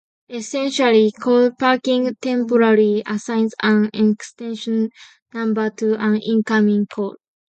[0.29, 4.89] Essentially, call parking temporarily assigns an extension
[5.31, 7.17] number to an incoming call.